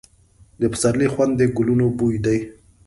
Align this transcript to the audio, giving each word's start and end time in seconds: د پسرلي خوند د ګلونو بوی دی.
د 0.59 0.61
پسرلي 0.71 1.07
خوند 1.13 1.31
د 1.37 1.41
ګلونو 1.57 1.85
بوی 1.97 2.17
دی. 2.25 2.39